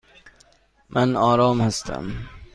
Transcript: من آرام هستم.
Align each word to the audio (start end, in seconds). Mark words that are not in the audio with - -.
من 0.89 1.15
آرام 1.15 1.61
هستم. 1.61 2.13